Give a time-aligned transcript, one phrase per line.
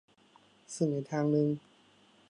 [0.75, 1.47] ซึ่งในทางนึง